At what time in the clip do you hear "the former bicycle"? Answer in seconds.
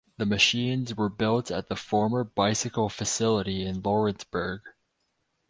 1.67-2.89